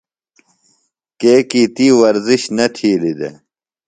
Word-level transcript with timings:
کیکیۡ 1.19 1.67
تی 1.75 1.87
ورزش 2.01 2.41
نہ 2.57 2.65
تِھیلیۡ 2.75 3.17
دےۡ۔ 3.19 3.35